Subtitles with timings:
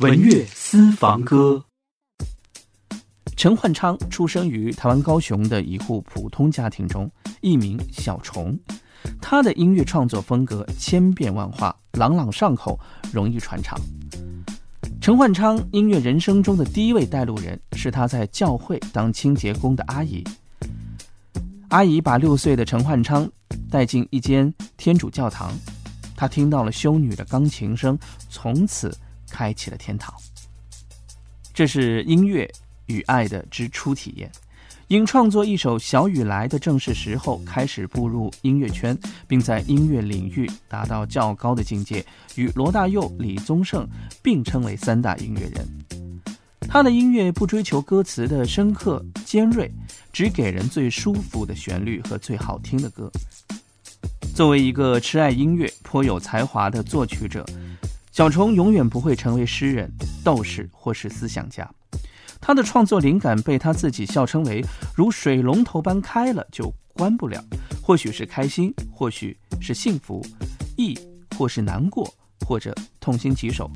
[0.00, 1.60] 文乐私房歌。
[3.34, 7.10] 陈焕昌出生于台湾高雄的一户普通家庭中，
[7.40, 8.56] 艺名小虫。
[9.20, 12.78] 他的音乐创作风格千变万化，朗朗上口，
[13.12, 13.76] 容易传唱。
[15.00, 20.22] 陈焕昌音乐人生中的第一位带路人是他在教会当清洁工的阿姨。
[21.70, 23.28] 阿姨把六岁的陈焕昌
[23.68, 25.52] 带进一间天主教堂，
[26.16, 28.96] 他听到了修女的钢琴声，从此
[29.30, 30.14] 开启了天堂。
[31.52, 32.50] 这是音乐
[32.86, 34.30] 与爱的之初体验。
[34.86, 42.02] 因创作一首《小雨来》的正是时候，开始步入音乐圈，并在音乐领域达到较高的境界，
[42.36, 43.86] 与罗大佑、李宗盛
[44.22, 45.68] 并称为三大音乐人。
[46.60, 49.70] 他的音乐不追求歌词的深刻尖锐，
[50.10, 53.10] 只给人最舒服的旋律和最好听的歌。
[54.34, 57.44] 作为一个痴爱音乐、颇有才华的作曲者，
[58.18, 59.88] 小虫永远不会成为诗人、
[60.24, 61.72] 斗士或是思想家。
[62.40, 64.60] 他的创作灵感被他自己笑称为
[64.92, 67.40] 如水龙头般开了就关不了，
[67.80, 70.20] 或许是开心，或许是幸福，
[70.76, 70.98] 亦
[71.36, 72.12] 或是难过，
[72.44, 73.70] 或者痛心疾首。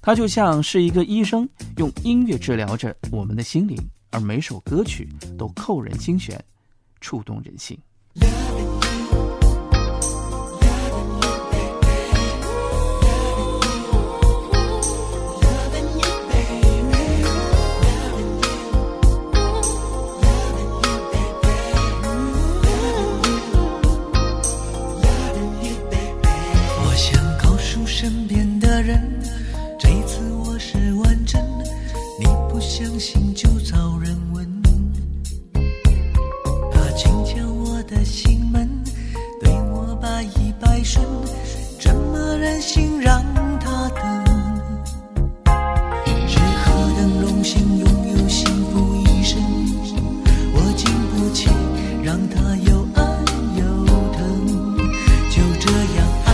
[0.00, 3.76] 他就像是一个医生，用音乐治疗着我们的心灵，
[4.10, 5.06] 而每首歌曲
[5.36, 6.42] 都扣人心弦，
[7.02, 7.78] 触动人心。
[42.66, 43.22] 心让
[43.60, 44.02] 他等，
[46.26, 49.40] 只可等荣幸拥有幸福一生。
[50.52, 51.48] 我经不起
[52.02, 53.00] 让他又爱
[53.56, 53.62] 又
[54.14, 54.76] 疼，
[55.30, 56.28] 就这样爱，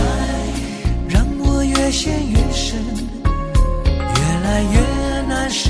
[1.07, 2.79] 让我越陷越深，
[3.15, 5.69] 越来越难舍。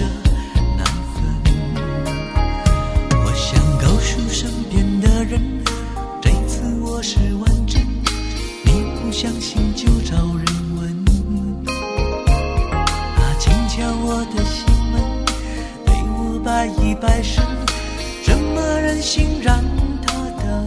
[0.77, 1.21] 难分。
[3.11, 5.41] 我想告诉身边的人，
[6.21, 7.81] 这次我是完整，
[8.63, 9.61] 你不相信。
[16.63, 17.43] 爱一百生，
[18.23, 19.61] 怎么忍心让
[20.01, 20.65] 他等？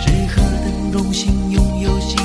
[0.00, 2.18] 谁何等荣幸拥有心？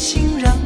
[0.00, 0.59] 心让